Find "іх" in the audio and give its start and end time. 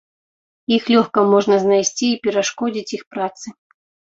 0.77-0.87, 2.99-3.03